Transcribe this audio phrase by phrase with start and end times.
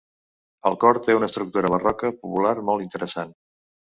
[0.69, 3.37] El cor té una estructura barroca popular, molt interessant.